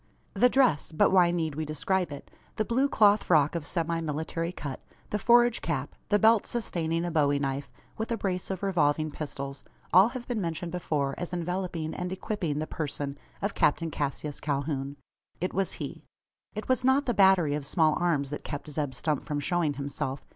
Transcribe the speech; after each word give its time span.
The 0.33 0.49
dress 0.49 0.91
but 0.91 1.11
why 1.11 1.29
need 1.29 1.53
we 1.53 1.63
describe 1.63 2.11
it? 2.11 2.31
The 2.55 2.65
blue 2.65 2.89
cloth 2.89 3.23
frock 3.25 3.53
of 3.53 3.67
semi 3.67 4.01
military 4.01 4.51
cut 4.51 4.79
the 5.11 5.19
forage 5.19 5.61
cap 5.61 5.93
the 6.09 6.17
belt 6.17 6.47
sustaining 6.47 7.05
a 7.05 7.11
bowie 7.11 7.37
knife, 7.37 7.69
with 7.99 8.11
a 8.11 8.17
brace 8.17 8.49
of 8.49 8.63
revolving 8.63 9.11
pistols 9.11 9.63
all 9.93 10.07
have 10.07 10.27
been 10.27 10.41
mentioned 10.41 10.71
before 10.71 11.13
as 11.19 11.33
enveloping 11.33 11.93
and 11.93 12.11
equipping 12.11 12.57
the 12.57 12.65
person 12.65 13.15
of 13.43 13.53
Captain 13.53 13.91
Cassius 13.91 14.39
Calhoun. 14.39 14.97
It 15.39 15.53
was 15.53 15.73
he. 15.73 16.03
It 16.55 16.67
was 16.67 16.83
not 16.83 17.05
the 17.05 17.13
batterie 17.13 17.53
of 17.55 17.63
small 17.63 17.93
arms 17.99 18.31
that 18.31 18.43
kept 18.43 18.71
Zeb 18.71 18.95
Stump 18.95 19.23
from 19.25 19.39
showing 19.39 19.75
himself. 19.75 20.23